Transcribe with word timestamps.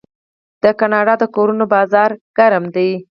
د 0.63 0.65
کاناډا 0.79 1.13
د 1.19 1.23
کورونو 1.35 1.65
بازار 1.73 2.09
ګرم 2.37 2.63
دی. 2.75 2.89